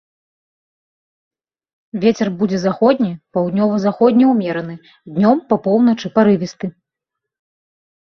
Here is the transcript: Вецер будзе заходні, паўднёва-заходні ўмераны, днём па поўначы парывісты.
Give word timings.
Вецер 2.05 2.27
будзе 2.41 2.57
заходні, 2.65 3.11
паўднёва-заходні 3.37 4.25
ўмераны, 4.33 4.75
днём 5.15 5.37
па 5.53 5.63
поўначы 5.71 6.07
парывісты. 6.21 6.67